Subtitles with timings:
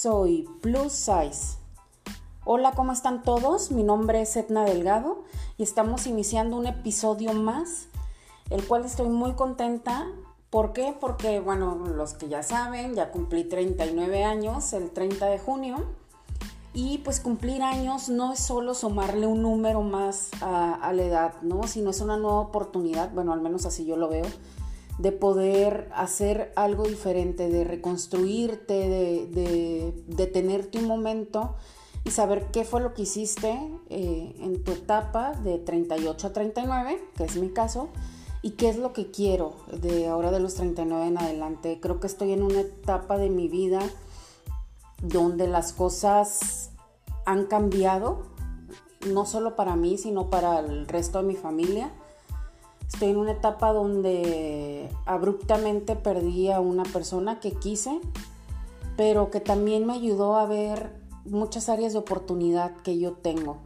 [0.00, 1.58] soy Plus Size.
[2.44, 3.72] Hola, ¿cómo están todos?
[3.72, 5.24] Mi nombre es Etna Delgado
[5.56, 7.88] y estamos iniciando un episodio más,
[8.48, 10.06] el cual estoy muy contenta.
[10.50, 10.94] ¿Por qué?
[11.00, 15.84] Porque, bueno, los que ya saben, ya cumplí 39 años el 30 de junio.
[16.74, 21.66] Y pues cumplir años no es solo sumarle un número más a, la edad, ¿no?
[21.66, 24.26] Sino es una nueva oportunidad, bueno, al menos así yo lo veo,
[24.98, 31.54] de poder hacer algo diferente, de reconstruirte, de, de, de tenerte un momento
[32.04, 33.58] y saber qué fue lo que hiciste
[33.90, 37.90] eh, en tu etapa de 38 a 39, que es mi caso,
[38.42, 41.78] y qué es lo que quiero de ahora de los 39 en adelante.
[41.80, 43.80] Creo que estoy en una etapa de mi vida
[45.02, 46.70] donde las cosas
[47.24, 48.22] han cambiado,
[49.06, 51.92] no solo para mí, sino para el resto de mi familia
[52.92, 58.00] Estoy en una etapa donde abruptamente perdí a una persona que quise,
[58.96, 60.90] pero que también me ayudó a ver
[61.24, 63.58] muchas áreas de oportunidad que yo tengo.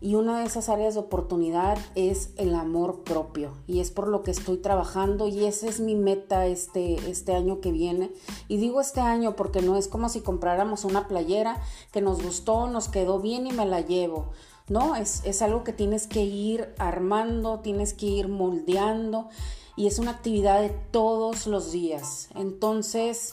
[0.00, 3.52] Y una de esas áreas de oportunidad es el amor propio.
[3.66, 7.60] Y es por lo que estoy trabajando y esa es mi meta este, este año
[7.60, 8.12] que viene.
[8.46, 11.62] Y digo este año porque no es como si compráramos una playera
[11.92, 14.26] que nos gustó, nos quedó bien y me la llevo.
[14.68, 14.96] ¿No?
[14.96, 19.28] Es, algo que tienes que ir armando, tienes que ir moldeando
[19.76, 22.28] y es una actividad de todos los días.
[22.34, 23.32] Entonces,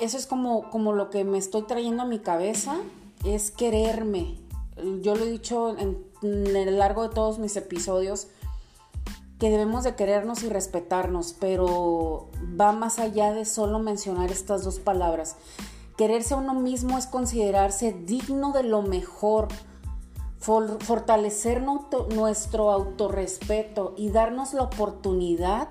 [0.00, 2.78] eso es como, como lo que me estoy trayendo a mi cabeza,
[3.24, 4.38] es quererme.
[5.00, 8.28] Yo lo he dicho en, en el largo de todos mis episodios,
[9.38, 12.28] que debemos de querernos y respetarnos, pero
[12.58, 15.36] va más allá de solo mencionar estas dos palabras.
[15.96, 19.48] Quererse a uno mismo es considerarse digno de lo mejor,
[20.46, 25.68] fortalecer nuestro autorrespeto y darnos la oportunidad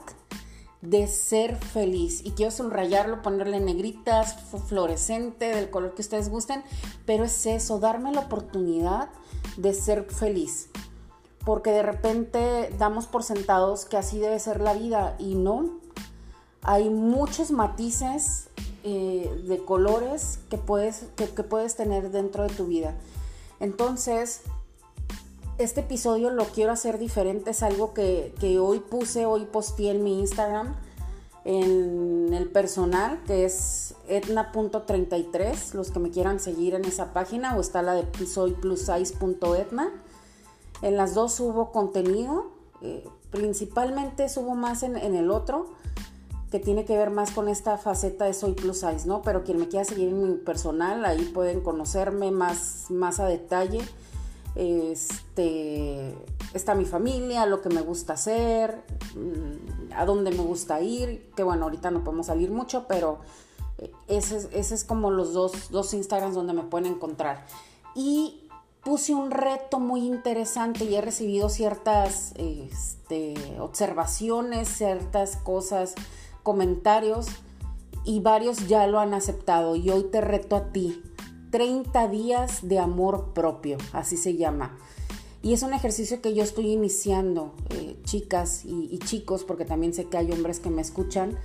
[0.82, 2.22] de ser feliz.
[2.26, 4.36] Y quiero subrayarlo, ponerle negritas,
[4.68, 6.62] fluorescente, del color que ustedes gusten,
[7.06, 9.10] pero es eso, darme la oportunidad
[9.56, 10.70] de ser feliz.
[11.46, 15.80] Porque de repente damos por sentados que así debe ser la vida y no.
[16.64, 18.50] Hay muchos matices
[18.84, 22.94] eh, de colores que puedes, que puedes tener dentro de tu vida.
[23.60, 24.42] Entonces,
[25.58, 30.20] este episodio lo quiero hacer diferente, es algo que, hoy puse, hoy posteé en mi
[30.20, 30.76] Instagram,
[31.46, 37.62] en el personal, que es etna.33, los que me quieran seguir en esa página, o
[37.62, 39.92] está la de soyplussize.etna.
[40.82, 42.48] En las dos subo contenido,
[42.82, 45.68] eh, principalmente subo más en, el otro,
[46.52, 49.22] que tiene que ver más con esta faceta de Soy Plus Size, ¿no?
[49.22, 53.82] Pero quien me quiera seguir en mi personal, ahí pueden conocerme más, más a detalle
[54.56, 56.16] este,
[56.54, 58.84] está mi familia, lo que me gusta hacer,
[59.16, 63.20] mm, a dónde me gusta ir, que bueno, ahorita no podemos salir mucho, pero
[63.78, 67.46] eh, ese, es como los dos, dos Instagrams donde me pueden encontrar.
[67.96, 68.50] Y
[68.84, 75.96] puse un reto muy interesante y he recibido ciertas este, observaciones, ciertas cosas,
[76.44, 77.28] comentarios
[78.04, 81.02] y varios ya lo han aceptado y hoy te reto a ti
[81.56, 84.78] 30 días de amor propio, así se llama.
[85.42, 90.04] Y es un ejercicio que yo estoy iniciando, eh, chicas y, chicos, porque también sé
[90.04, 91.40] que hay hombres que me escuchan,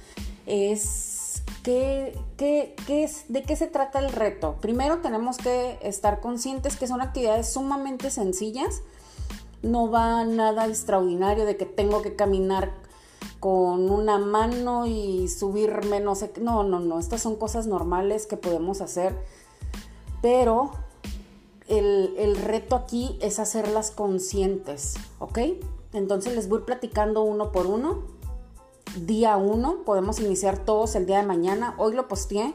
[0.47, 4.57] es ¿qué, qué, es, ¿de qué se trata el reto?
[4.61, 8.83] Primero tenemos que estar conscientes que son actividades sumamente sencillas,
[9.63, 12.73] no va nada extraordinario de que tengo que caminar
[13.39, 18.37] con una mano y subirme, no sé, no, no, no, estas son cosas normales que
[18.37, 19.15] podemos hacer
[20.23, 20.73] pero
[21.69, 25.39] el, reto aquí es hacerlas conscientes, ¿ok?
[25.93, 28.03] Entonces les voy platicando uno por uno.
[28.97, 31.75] Día uno, podemos iniciar todos el día de mañana.
[31.79, 32.55] Hoy lo posteé,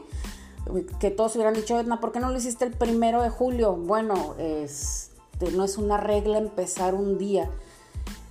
[1.00, 3.74] que todos hubieran dicho, Edna, ¿por qué no lo hiciste el primero de julio?
[3.74, 7.50] Bueno, este, no es una regla empezar un día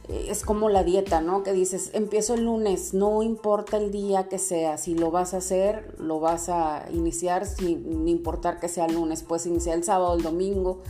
[0.10, 1.44] es como la dieta, ¿no?
[1.44, 5.38] Que dices, empiezo el lunes, no importa el día que sea, si lo vas a
[5.38, 10.16] hacer, lo vas a iniciar sin importar que sea el lunes, puedes iniciar el sábado,
[10.16, 10.82] el domingo,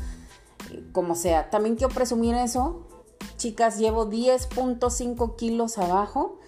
[0.91, 1.49] como sea.
[1.49, 2.81] También quiero presumir eso,
[3.37, 6.39] chicas, llevo 10.5 kilos abajo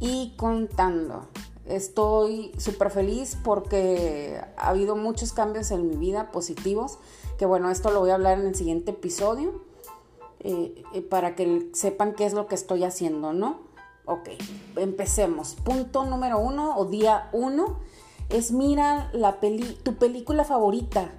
[0.00, 1.28] y contando.
[1.66, 6.98] Estoy súper feliz porque ha habido muchos cambios en mi vida positivos,
[7.36, 9.67] que bueno, esto lo voy a hablar en el siguiente episodio
[10.40, 13.60] eh, eh, para que sepan qué es lo que estoy haciendo, ¿no?
[14.04, 14.30] Ok,
[14.76, 15.56] empecemos.
[15.64, 17.78] Punto número uno o día uno
[18.28, 19.38] es mira la
[19.82, 21.10] tu película favorita.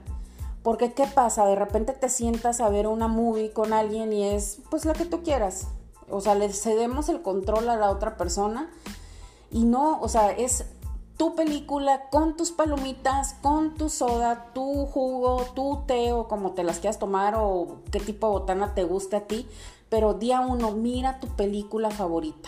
[0.63, 1.45] Porque ¿qué pasa?
[1.45, 5.06] De repente te sientas a ver una movie con alguien y es pues la que
[5.06, 5.68] tú quieras.
[6.10, 8.69] O sea, le cedemos el control a la otra persona
[9.51, 10.65] y no, o sea, es
[11.19, 16.63] tu película con tus palomitas, con tu soda, tu jugo, tu té o como te
[16.63, 19.45] las quieras tomar o qué tipo de botana te guste a ti.
[19.89, 22.48] Pero día uno, mira tu película favorita.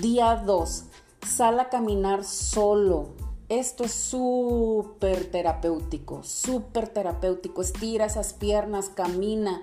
[0.00, 0.84] Día dos,
[1.26, 3.08] sal a caminar solo.
[3.48, 7.60] Esto es súper terapéutico, súper terapéutico.
[7.60, 9.62] Estira esas piernas, camina.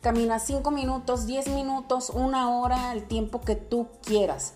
[0.00, 4.54] Camina 5 minutos, 10 minutos, una hora, el tiempo que tú quieras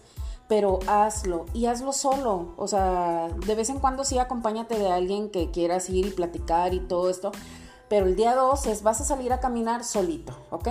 [0.49, 2.55] pero hazlo y hazlo solo.
[2.57, 6.75] O sea, de vez en cuando sí acompáñate de alguien que quieras ir y platicar
[6.75, 7.33] y todo esto.
[7.89, 10.69] Pero el día 2 es vas a salir a caminar solito, ¿ok?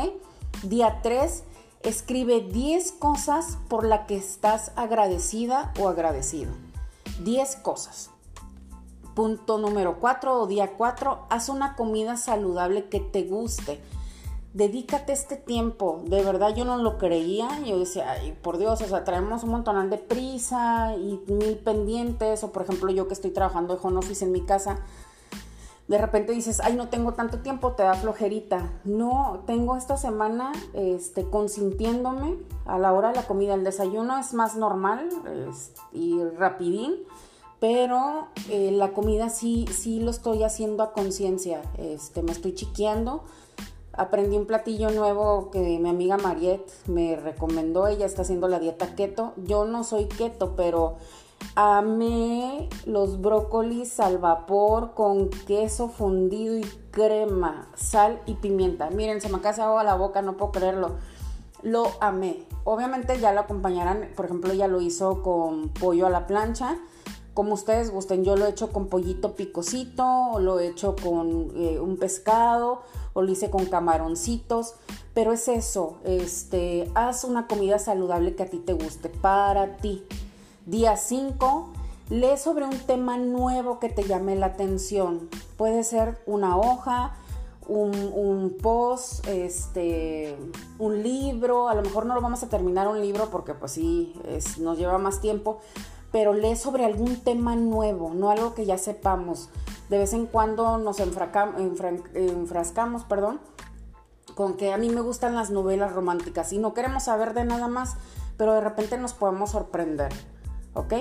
[0.64, 1.44] Día 3,
[1.84, 6.52] escribe 10 cosas por las que estás agradecida o agradecido.
[7.24, 8.10] 10 cosas.
[9.16, 13.80] Punto número 4 o día 4, haz una comida saludable que te guste
[14.53, 16.01] dedícate este tiempo.
[16.05, 17.59] De verdad yo no lo creía.
[17.65, 22.44] Yo decía, ay, por Dios, o sea, traemos un montón de prisa y mil pendientes.
[22.44, 24.79] O por ejemplo, yo que estoy trabajando de home office en mi casa,
[25.88, 28.71] de repente dices, ay, no tengo tanto tiempo, te da flojerita.
[28.85, 33.55] No, tengo esta semana este, consintiéndome a la hora de la comida.
[33.55, 35.09] El desayuno es más normal
[35.91, 36.95] y rapidín.
[37.59, 41.61] Pero eh, la comida sí, sí lo estoy haciendo a conciencia.
[41.77, 43.23] Este, me estoy chiqueando
[43.95, 47.88] Aprendí un platillo nuevo que mi amiga Mariette me recomendó.
[47.88, 49.34] Ella está haciendo la dieta keto.
[49.38, 50.95] Yo no soy keto, pero
[51.56, 58.90] amé los brócolis al vapor con queso fundido y crema, sal y pimienta.
[58.90, 60.96] Miren, se me acaba agua la boca, no puedo creerlo.
[61.62, 62.46] Lo amé.
[62.63, 66.78] Obviamente ya lo acompañarán, por ejemplo, ella lo hizo con pollo a la plancha
[67.33, 68.24] como ustedes gusten.
[68.24, 72.81] Yo lo he hecho con pollito picosito, o lo he hecho con eh, un pescado,
[73.13, 74.75] o lo hice con camaroncitos.
[75.13, 80.03] Pero es eso, este, haz una comida saludable que a ti te guste, para ti.
[80.65, 81.69] Día 5,
[82.09, 85.29] lee sobre un tema nuevo que te llame la atención.
[85.57, 87.15] Puede ser una hoja,
[87.68, 90.36] un, post, este,
[90.79, 91.69] un libro.
[91.69, 94.15] A lo mejor no lo vamos a terminar un libro porque pues sí,
[94.59, 95.59] nos lleva más tiempo
[96.13, 99.50] pero lee sobre algún tema nuevo, no algo que ya sepamos.
[99.89, 103.42] De vez en cuando nos enfrascamos, perdón,
[104.36, 107.68] con que a mí me gustan las novelas románticas y no queremos saber de nada
[107.68, 107.95] más,
[108.38, 110.13] pero de repente nos podemos sorprender,
[110.75, 110.94] ¿ok?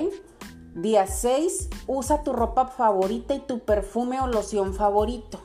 [0.73, 5.39] Día 6, usa tu ropa favorita y tu perfume o loción favorito.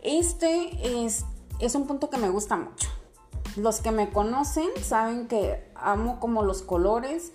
[0.00, 1.26] Este es,
[1.58, 2.88] es un punto que me gusta mucho.
[3.56, 7.32] Los que me conocen saben que amo como los colores,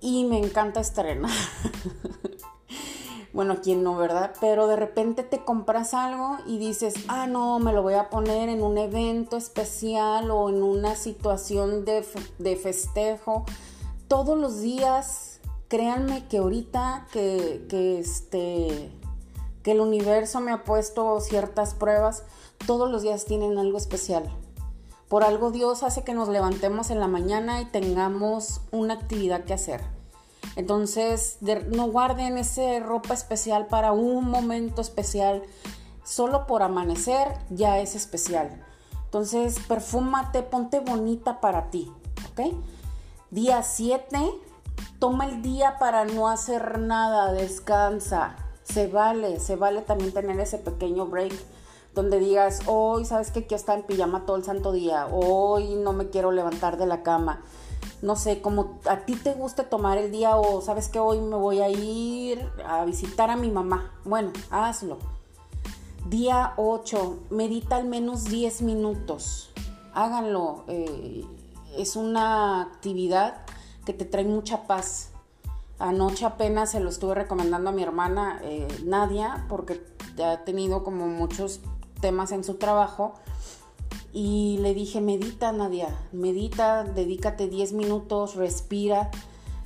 [0.00, 1.30] y me encanta estrenar.
[3.32, 4.32] bueno, quién no, ¿verdad?
[4.40, 8.48] Pero de repente te compras algo y dices, ah, no, me lo voy a poner
[8.48, 12.06] en un evento especial o en una situación de,
[12.38, 13.44] de festejo.
[14.08, 18.90] Todos los días, créanme que ahorita que, que, este,
[19.62, 22.24] que el universo me ha puesto ciertas pruebas,
[22.66, 24.28] todos los días tienen algo especial.
[25.10, 29.52] Por algo Dios hace que nos levantemos en la mañana y tengamos una actividad que
[29.52, 29.80] hacer.
[30.54, 35.42] Entonces, no guarden esa ropa especial para un momento especial.
[36.04, 38.64] Solo por amanecer ya es especial.
[39.06, 41.90] Entonces, perfúmate, ponte bonita para ti.
[42.30, 42.54] ¿Ok?
[43.32, 44.16] Día 7,
[45.00, 48.36] toma el día para no hacer nada, descansa.
[48.62, 51.34] Se vale, se vale también tener ese pequeño break
[51.94, 55.92] donde digas, hoy sabes que quiero estar en pijama todo el santo día, hoy no
[55.92, 57.42] me quiero levantar de la cama.
[58.02, 61.36] No sé, como a ti te guste tomar el día o sabes que hoy me
[61.36, 63.92] voy a ir a visitar a mi mamá.
[64.04, 64.98] Bueno, hazlo.
[66.08, 69.50] Día 8, medita al menos 10 minutos.
[69.92, 70.64] Háganlo.
[70.68, 71.24] Eh,
[71.76, 73.42] es una actividad
[73.84, 75.10] que te trae mucha paz.
[75.78, 79.82] Anoche apenas se lo estuve recomendando a mi hermana eh, Nadia porque
[80.22, 81.60] ha tenido como muchos
[82.00, 83.14] temas en su trabajo
[84.12, 89.10] y le dije, medita Nadia, medita, dedícate 10 minutos, respira,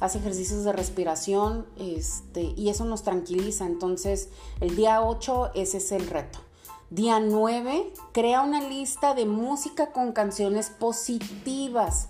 [0.01, 3.67] haz ejercicios de respiración este, y eso nos tranquiliza.
[3.67, 4.29] Entonces,
[4.61, 6.41] el día 8 ese es el reto.
[6.91, 12.09] Día 9, crea una lista de música con canciones positivas.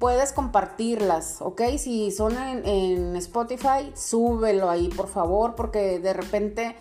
[0.00, 1.62] Puedes compartirlas, ¿ok?
[1.78, 6.76] Si son en, Spotify, súbelo ahí, por favor, porque de repente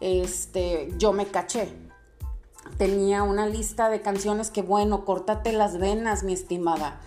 [0.00, 1.83] este, yo me caché
[2.78, 7.00] tenía una lista de canciones que, bueno, córtate las venas, mi estimada.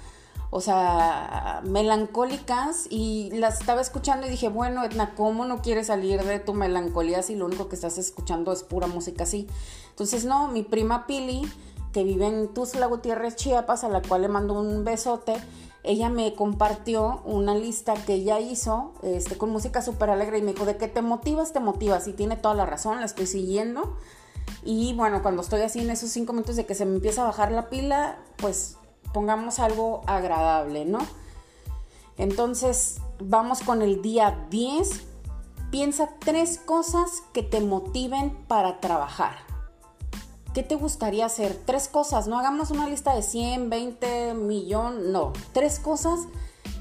[0.50, 6.24] O sea, melancólicas y las estaba escuchando y dije, bueno, Edna, ¿cómo no quieres salir
[6.24, 9.48] de tu melancolía si lo único que estás escuchando es pura música así?
[9.90, 11.42] Entonces, no, mi prima Pili,
[11.92, 15.36] que vive en Tuzla Gutiérrez, Chiapas, a la cual le mando un besote,
[15.84, 20.54] ella me compartió una lista que ella hizo este, con música súper alegre y me
[20.54, 22.08] dijo, de que te motivas, te motivas.
[22.08, 23.98] Y tiene toda la razón, la estoy siguiendo.
[24.63, 27.25] Y bueno, cuando estoy así en esos cinco minutos de que se me empieza a
[27.25, 28.77] bajar la pila, pues
[29.13, 31.00] pongamos algo agradable, ¿no?
[32.18, 35.06] Entonces, vamos con el día 10.
[35.72, 39.36] Piensa tres cosas que te motiven para trabajar.
[40.54, 41.56] ¿Qué te gustaría hacer?
[41.66, 45.34] Tres cosas, no hagamos una lista de 100, 20, millón, no.
[45.54, 46.22] Tres cosas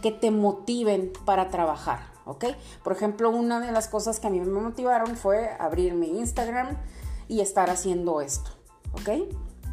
[0.02, 2.46] que te motiven para trabajar, ¿ok?
[2.82, 6.76] Por ejemplo, una de las cosas que a mí me motivaron fue abrir mi Instagram
[7.28, 8.50] y estar haciendo esto,
[8.92, 9.28] ¿ok?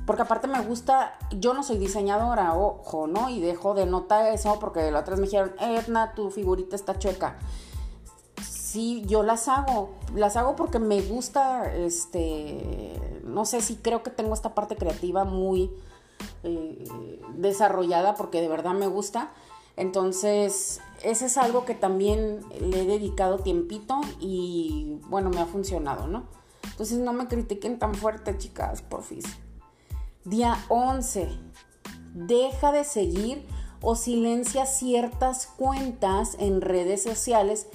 [0.05, 3.29] Porque aparte me gusta, yo no soy diseñadora, ojo, ¿no?
[3.29, 6.99] Y dejo de nota eso porque la otra vez me dijeron, Edna, tu figurita está
[6.99, 7.37] chueca
[8.73, 9.91] sí, yo las hago.
[10.15, 15.25] Las hago porque me gusta, este, no sé si creo que tengo esta parte creativa
[15.25, 15.71] muy
[16.43, 19.31] eh, desarrollada porque de verdad me gusta.
[19.77, 26.07] Entonces, ese es algo que también le he dedicado tiempito y bueno, me ha funcionado,
[26.07, 26.23] ¿no?
[26.71, 29.25] Entonces no me critiquen tan fuerte, chicas, porfis.
[30.25, 31.29] Día 11.
[32.13, 33.45] Deja de seguir
[33.81, 37.67] o silencia ciertas cuentas en redes sociales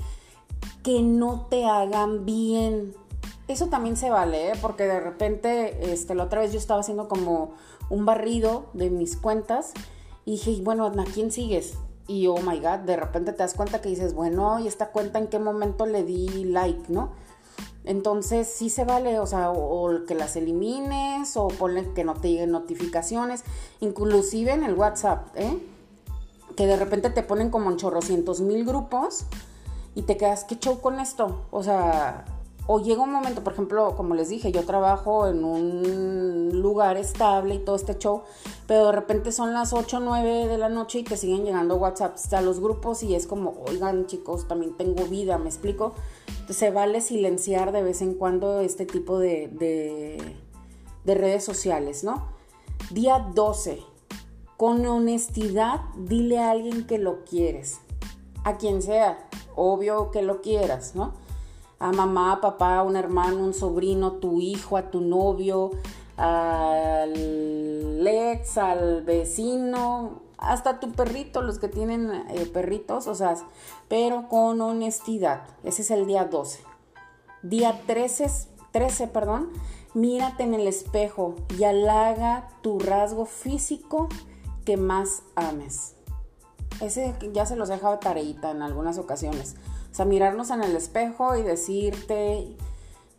[0.83, 2.95] que no te hagan bien.
[3.47, 4.53] Eso también se vale, ¿eh?
[4.61, 7.53] porque de repente, este, la otra vez yo estaba haciendo como
[7.91, 9.73] un barrido de mis cuentas
[10.25, 11.75] y dije, bueno, ¿a quién sigues?
[12.07, 15.19] Y oh my god, de repente te das cuenta que dices, bueno, ¿y esta cuenta
[15.19, 17.13] en qué momento le di like, no?
[17.89, 22.29] Entonces sí se vale, o sea, o, que las elimines o ponle que no te
[22.29, 23.45] lleguen notificaciones,
[23.81, 25.59] inclusive en el WhatsApp, ¿eh?
[26.55, 29.25] Que de repente te ponen como en chorrocientos mil grupos
[29.95, 31.47] y te quedas, ¿qué show con esto?
[31.51, 32.27] O sea,
[32.71, 37.55] o llega un momento, por ejemplo, como les dije, yo trabajo en un lugar estable
[37.55, 38.25] y todo este show,
[38.67, 41.77] pero de repente son las 8 o 9 de la noche y te siguen llegando
[41.77, 45.95] WhatsApps a los grupos y es como, oigan chicos, también tengo vida, ¿me explico?
[46.51, 50.37] Se vale silenciar de vez en cuando este tipo de, de,
[51.07, 52.29] de redes sociales, ¿no?
[52.91, 53.83] Día 12.
[54.59, 57.79] Con honestidad, dile a alguien que lo quieres,
[58.45, 61.15] a quien sea obvio que lo quieras, ¿no?
[61.79, 65.71] A mamá, papá, un hermano, un sobrino, tu hijo, a tu novio,
[66.17, 67.15] al
[68.07, 73.35] ex, al vecino, hasta tu perrito, los que tienen eh, perritos, o sea,
[73.89, 75.43] pero con honestidad.
[75.65, 76.61] Ese es el día 12.
[77.43, 78.27] Día 13,
[78.73, 79.51] 13, perdón,
[79.95, 84.09] mírate en el espejo y halaga tu rasgo físico
[84.65, 85.95] que más ames.
[86.81, 89.57] Ese ya se los dejaba tareita en algunas ocasiones.
[90.05, 92.57] Mirarnos en el espejo y decirte,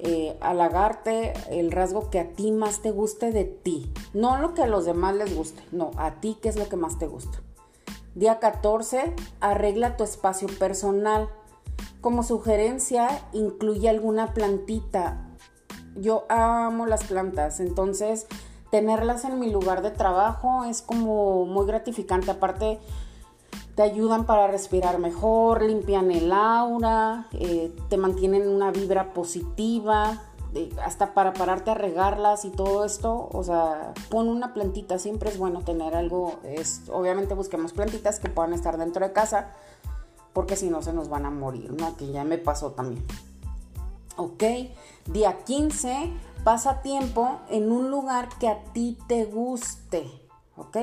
[0.02, 3.92] eh, halagarte el rasgo que a ti más te guste de ti.
[4.14, 6.78] No lo que a los demás les guste, no, a ti qué es lo que
[6.78, 7.42] más te gusta.
[8.16, 11.30] Día 14, arregla tu espacio personal.
[12.02, 15.36] Como sugerencia, incluye alguna plantita.
[15.96, 18.26] Yo amo las plantas, entonces
[18.72, 22.32] tenerlas en mi lugar de trabajo es como muy gratificante.
[22.32, 22.80] Aparte,
[23.80, 30.22] te ayudan para respirar mejor, limpian el aura, eh, te mantienen una vibra positiva,
[30.84, 35.38] hasta para pararte a regarlas y todo esto, o sea, pon una plantita, siempre es
[35.38, 39.54] bueno tener algo, es, obviamente busquemos plantitas que puedan estar dentro de casa,
[40.34, 41.96] porque si no se nos van a morir, ¿no?
[41.96, 43.06] Que ya me pasó también.
[44.18, 44.44] Ok,
[45.06, 46.12] día 15,
[46.44, 50.06] pasa tiempo en un lugar que a ti te guste,
[50.58, 50.80] ¿ok?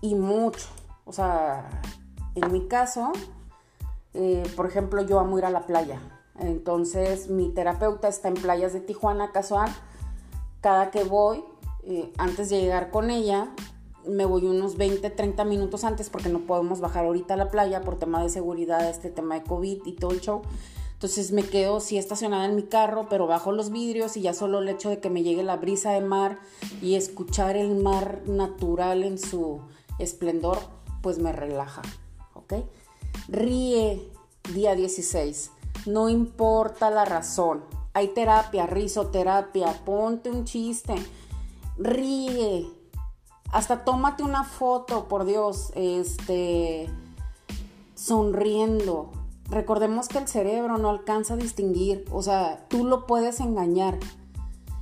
[0.00, 0.66] Y mucho,
[1.04, 1.68] o sea,
[2.34, 3.12] en mi caso,
[4.14, 6.00] eh, por ejemplo, yo amo ir a la playa.
[6.38, 9.70] Entonces, mi terapeuta está en playas de Tijuana, casual.
[10.60, 11.44] Cada que voy,
[11.84, 13.50] eh, antes de llegar con ella,
[14.06, 17.82] me voy unos 20, 30 minutos antes porque no podemos bajar ahorita a la playa
[17.82, 20.42] por tema de seguridad, este tema de COVID y todo el show.
[20.94, 24.58] Entonces me quedo sí estacionada en mi carro, pero bajo los vidrios y ya solo
[24.58, 26.38] el hecho de que me llegue la brisa de mar
[26.82, 29.62] y escuchar el mar natural en su
[29.98, 30.58] esplendor,
[31.02, 31.80] pues me relaja.
[33.28, 34.10] Ríe,
[34.52, 35.50] día 16.
[35.86, 37.64] No importa la razón.
[37.92, 40.94] Hay terapia, risoterapia, ponte un chiste.
[41.78, 42.68] Ríe.
[43.52, 46.88] Hasta tómate una foto, por Dios, este
[47.94, 49.10] sonriendo.
[49.48, 53.98] Recordemos que el cerebro no alcanza a distinguir, o sea, tú lo puedes engañar.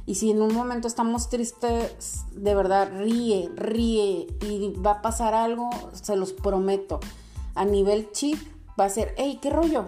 [0.05, 5.35] Y si en un momento estamos tristes, de verdad, ríe, ríe y va a pasar
[5.35, 7.01] algo, se los prometo
[7.59, 8.39] a nivel chip
[8.79, 9.87] va a ser, hey, ¿qué rollo?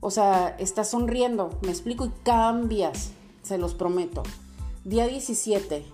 [0.00, 3.12] O sea, estás sonriendo, me explico y cambias,
[3.42, 4.24] se los prometo.
[4.84, 5.86] Día 17,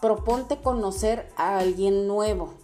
[0.00, 2.54] proponte conocer a alguien nuevo.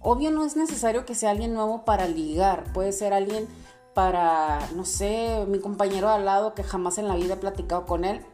[0.00, 3.46] Obvio no es necesario que sea alguien nuevo para ligar, puede ser alguien
[3.94, 7.86] para, no sé, mi compañero de al lado que jamás en la vida he platicado
[7.86, 8.24] con él.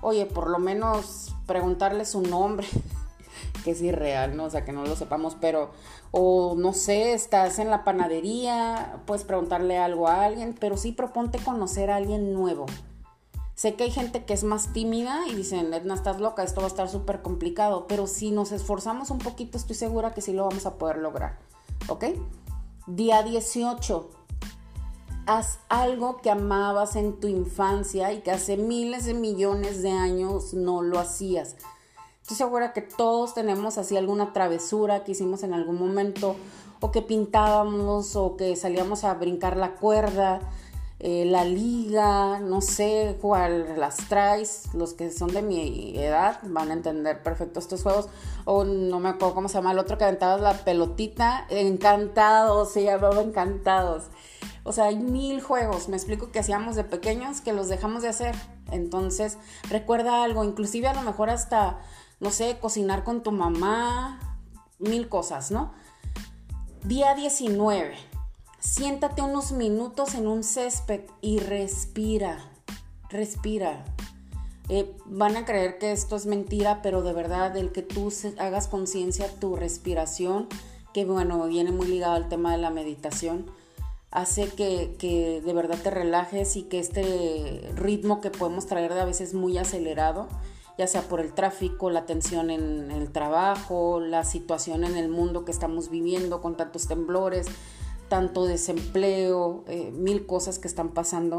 [0.00, 2.66] Oye, por lo menos preguntarle su nombre,
[3.62, 4.44] que es irreal, ¿no?
[4.44, 5.70] O sea, que no lo sepamos, pero,
[6.10, 11.38] o no sé, estás en la panadería, puedes preguntarle algo a alguien, pero sí proponte
[11.38, 12.66] conocer a alguien nuevo.
[13.54, 16.66] Sé que hay gente que es más tímida y dicen, Edna, estás loca, esto va
[16.66, 20.48] a estar súper complicado, pero si nos esforzamos un poquito, estoy segura que sí lo
[20.48, 21.38] vamos a poder lograr.
[21.88, 22.06] ¿Ok?
[22.86, 24.10] Día 18.
[25.26, 30.54] Haz algo que amabas en tu infancia y que hace miles de millones de años
[30.54, 31.54] no lo hacías.
[32.22, 36.36] Estoy segura que todos tenemos así alguna travesura que hicimos en algún momento,
[36.78, 40.40] o que pintábamos, o que salíamos a brincar la cuerda,
[41.00, 46.70] eh, la liga, no sé cuál las traes, los que son de mi edad van
[46.70, 48.08] a entender perfecto estos juegos,
[48.44, 52.84] o no me acuerdo cómo se llama el otro que aventabas la pelotita, encantados, se
[52.84, 54.04] llamaba encantados.
[54.62, 58.08] O sea, hay mil juegos, me explico que hacíamos de pequeños que los dejamos de
[58.08, 58.36] hacer.
[58.70, 59.38] Entonces,
[59.68, 61.80] recuerda algo, inclusive a lo mejor hasta,
[62.22, 64.38] no sé, cocinar con tu mamá,
[64.78, 65.74] mil cosas, ¿no?
[66.84, 68.12] Día 19
[68.62, 72.38] Siéntate unos minutos en un césped y respira,
[73.10, 73.84] respira.
[74.68, 78.68] Eh, van a creer que esto es mentira, pero de verdad el que tú hagas
[78.68, 80.46] conciencia tu respiración,
[80.94, 83.50] que bueno, viene muy ligado al tema de la meditación,
[84.12, 89.00] hace que, que, de verdad te relajes y que este ritmo que podemos traer de
[89.00, 90.28] a veces muy acelerado,
[90.78, 95.44] ya sea por el tráfico, la tensión en el trabajo, la situación en el mundo
[95.44, 97.46] que estamos viviendo con tantos temblores,
[98.12, 101.36] tanto desempleo, eh, mil cosas que están pasando.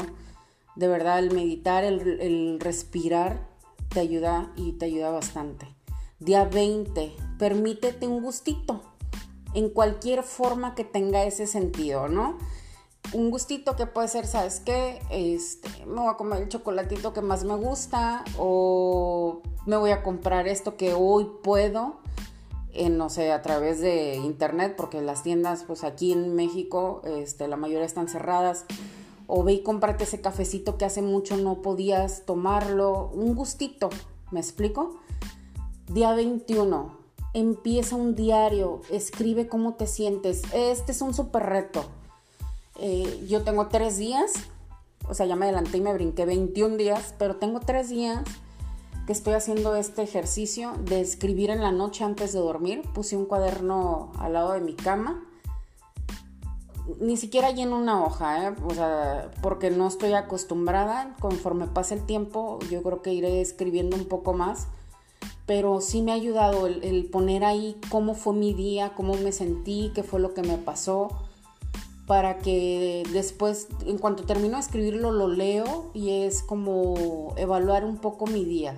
[0.74, 3.46] De verdad, el meditar, el, respirar,
[3.90, 5.68] te ayuda y te ayuda bastante.
[6.18, 8.82] Día 20, permítete un gustito
[9.54, 12.38] en cualquier forma que tenga ese sentido, ¿no?
[13.12, 15.00] Un gustito que puede ser, ¿sabes qué?
[15.10, 20.02] Este, me voy a comer el chocolatito que más me gusta o me voy a
[20.02, 22.00] comprar esto que hoy puedo
[22.90, 27.56] no sé, a través de internet, porque las tiendas, pues aquí en México, este, la
[27.56, 28.64] mayoría están cerradas.
[29.26, 33.10] O ve y cómprate ese cafecito que hace mucho no podías tomarlo.
[33.14, 33.88] Un gustito,
[34.30, 34.96] ¿me explico?
[35.88, 37.04] Día 21.
[37.32, 40.42] Empieza un diario, escribe cómo te sientes.
[40.52, 41.84] Este es un súper reto.
[42.76, 44.32] Eh, yo tengo tres días,
[45.08, 48.24] o sea, ya me adelanté y me brinqué 21 días, pero tengo tres días
[49.06, 52.82] que estoy haciendo este ejercicio de escribir en la noche antes de dormir.
[52.94, 55.22] Puse un cuaderno al lado de mi cama.
[57.00, 58.54] Ni siquiera lleno una hoja, ¿eh?
[58.66, 61.14] o sea, porque no estoy acostumbrada.
[61.20, 64.68] Conforme pase el tiempo, yo creo que iré escribiendo un poco más.
[65.46, 69.32] Pero sí me ha ayudado el, el poner ahí cómo fue mi día, cómo me
[69.32, 71.10] sentí, qué fue lo que me pasó
[72.06, 77.96] para que después, en cuanto termino de escribirlo, lo leo y es como evaluar un
[77.96, 78.76] poco mi día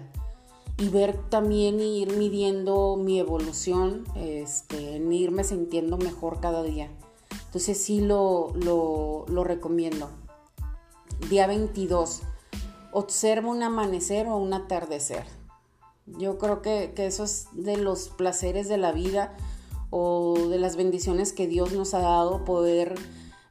[0.78, 6.90] y ver también y ir midiendo mi evolución, este, en irme sintiendo mejor cada día.
[7.46, 10.10] Entonces sí lo, lo, recomiendo.
[11.30, 12.22] Día 22.
[12.92, 15.24] Observa un amanecer o un atardecer.
[16.06, 19.34] Yo creo que, que eso es de los placeres de la vida
[19.98, 22.96] o de las bendiciones que Dios nos ha dado, poder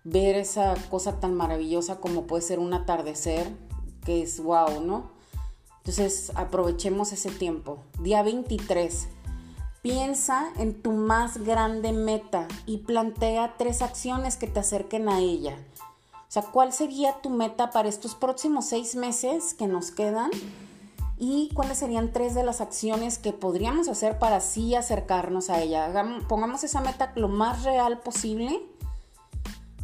[0.03, 3.51] ver esa cosa tan maravillosa como puede ser un atardecer,
[4.05, 5.09] que es wow, ¿no?
[5.77, 7.79] Entonces aprovechemos ese tiempo.
[7.99, 9.07] Día 23.
[9.81, 15.57] Piensa en tu más grande meta y plantea tres acciones que te acerquen a ella.
[16.27, 20.29] O sea, ¿cuál sería tu meta para estos próximos seis meses que nos quedan?
[21.27, 25.91] ¿Y cuáles serían tres de las acciones que podríamos hacer para así acercarnos a ella?
[26.27, 28.61] pongamos esa meta lo más real posible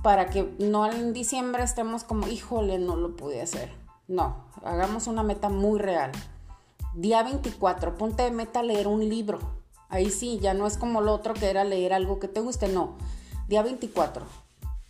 [0.04, 3.72] para que no en diciembre estemos como, híjole, no lo pude hacer.
[4.08, 6.12] No, hagamos una meta muy real.
[6.94, 9.40] Día 24, ponte de meta leer un libro.
[9.90, 12.68] Ahí sí, ya no es como lo otro que era leer algo que te guste,
[12.68, 12.98] no.
[13.48, 14.28] Día 24,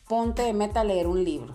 [0.10, 1.54] ponte de meta leer un libro.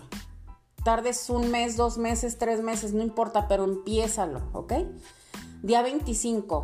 [0.87, 4.72] Tardes un mes, dos meses, tres meses, no importa, pero empiézalo, ¿ok?
[5.61, 6.62] Día 25,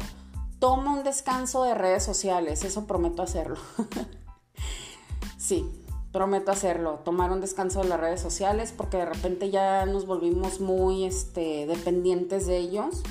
[0.61, 3.57] toma un descanso de redes sociales, eso prometo hacerlo.
[5.39, 5.69] sí,
[6.13, 10.61] prometo hacerlo, tomar un descanso de las redes sociales porque de repente ya nos volvimos
[10.61, 13.03] muy este, dependientes de ellos,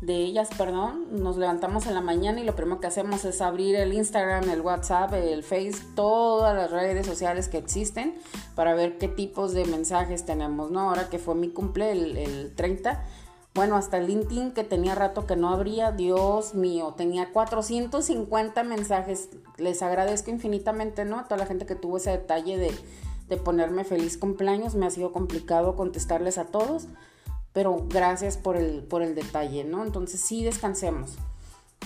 [0.00, 1.06] de ellas, perdón.
[1.10, 4.60] Nos levantamos en la mañana y lo primero que hacemos es abrir el Instagram, el
[4.60, 8.16] WhatsApp, el Face, todas las redes sociales que existen
[8.54, 10.88] para ver qué tipos de mensajes tenemos, ¿no?
[10.88, 13.04] Ahora que fue mi cumple el, el 30,
[13.54, 19.30] Bueno, hasta el LinkedIn que tenía rato que no abría, Dios mío, tenía 450 mensajes.
[19.56, 21.18] Les agradezco infinitamente, ¿no?
[21.18, 22.70] A toda la gente que tuvo ese detalle de,
[23.28, 24.76] de ponerme feliz cumpleaños.
[24.76, 26.86] Me ha sido complicado contestarles a todos,
[27.52, 29.84] pero gracias por el, por el detalle, ¿no?
[29.84, 31.16] Entonces sí, descansemos.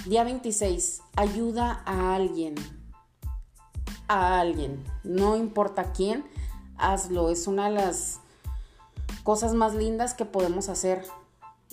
[0.07, 2.55] Día 26, ayuda a alguien.
[4.09, 6.25] A alguien, no importa quién,
[6.77, 7.31] hazlo.
[7.31, 8.21] Es una de las
[9.23, 11.05] cosas más lindas que podemos hacer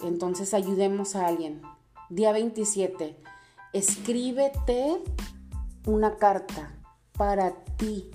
[0.04, 1.62] entonces ayudemos a alguien.
[2.10, 3.18] Día 27.
[3.74, 5.02] Escríbete
[5.86, 6.74] una carta
[7.18, 8.10] para ti.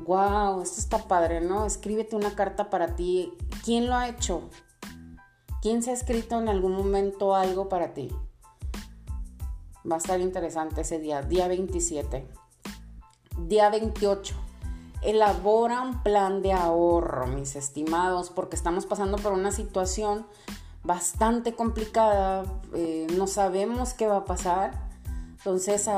[0.00, 1.66] Wow, esto está padre, ¿no?
[1.66, 3.32] Escríbete una carta para ti.
[3.64, 4.48] ¿Quién lo ha hecho?
[5.62, 8.08] ¿Quién se ha escrito en algún momento algo para ti?
[9.90, 12.26] Va a estar interesante ese día, día 27.
[13.46, 14.34] Día 28
[15.02, 20.26] elabora un plan de ahorro, mis estimados, porque estamos pasando por una situación
[20.82, 24.88] bastante complicada, eh, no sabemos qué va a pasar,
[25.30, 25.88] entonces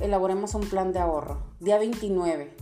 [0.00, 1.42] elaboremos un plan de ahorro.
[1.60, 2.56] Día 29.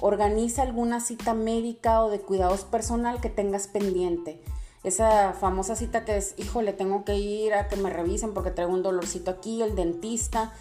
[0.00, 4.42] Organiza alguna cita médica o de cuidados personal que tengas pendiente.
[4.84, 8.72] Esa famosa cita que es, híjole, tengo que ir a que me revisen porque traigo
[8.72, 10.52] un dolorcito aquí, el dentista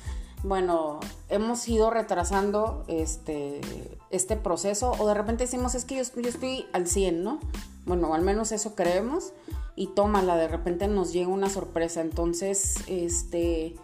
[0.44, 3.60] bueno, hemos ido retrasando este,
[4.12, 7.40] este proceso o de repente decimos es que yo, estoy al 100, ¿no?
[7.86, 9.34] Bueno, al menos eso creemos
[9.76, 12.02] y tómala, de repente nos llega una sorpresa.
[12.02, 13.76] Entonces, este,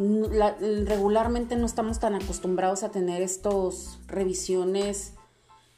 [0.00, 5.14] regularmente no estamos tan acostumbrados a tener estos revisiones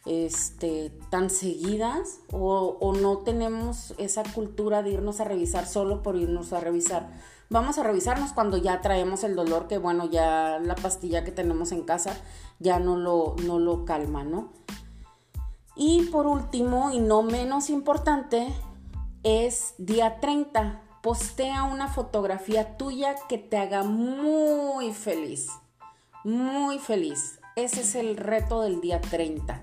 [0.06, 6.16] este, tan seguidas o, o no tenemos esa cultura de irnos a revisar solo por
[6.16, 7.10] irnos a revisar
[7.52, 11.70] Vamos a revisarnos cuando ya traemos el dolor, que bueno, ya la pastilla que tenemos
[11.72, 12.16] en casa
[12.60, 14.48] ya no lo, no lo calma, ¿no?
[15.76, 18.48] Y por último, y no menos importante,
[19.22, 20.81] es día 30.
[21.02, 25.48] Postea una fotografía tuya que te haga muy feliz.
[26.22, 27.40] Muy feliz.
[27.56, 29.60] Ese es el reto del día 30.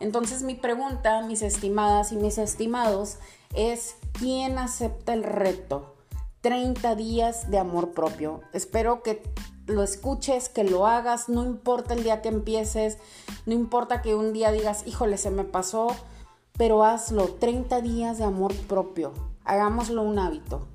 [0.00, 3.16] Entonces mi pregunta, mis estimadas y mis estimados,
[3.54, 5.94] es ¿quién acepta el reto?
[6.42, 8.42] 30 días de amor propio.
[8.52, 9.22] Espero que
[9.66, 12.98] lo escuches, que lo hagas, no importa el día que empieces,
[13.46, 15.86] no importa que un día digas, híjole, se me pasó,
[16.58, 20.71] pero hazlo, 30 días de amor propio, hagámoslo un hábito.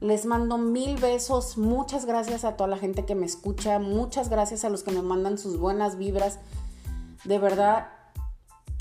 [0.00, 4.64] Les mando mil besos, muchas gracias a toda la gente que me escucha, muchas gracias
[4.64, 6.38] a los que me mandan sus buenas vibras.
[7.24, 7.88] De verdad,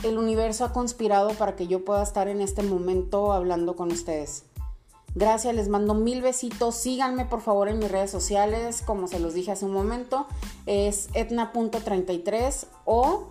[0.03, 4.43] el universo ha conspirado para que yo pueda estar en este momento hablando con ustedes.
[5.15, 6.75] Gracias, les mando mil besitos.
[6.75, 10.27] Síganme por favor en mis redes sociales, como se los dije hace un momento,
[10.67, 13.29] es etna.33 o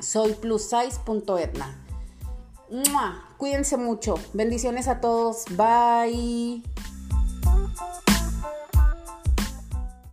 [0.00, 1.84] soyplussize.etna.
[3.38, 4.16] Cuídense mucho.
[4.34, 5.44] Bendiciones a todos.
[5.56, 6.62] Bye.
[7.78, 8.17] Bye.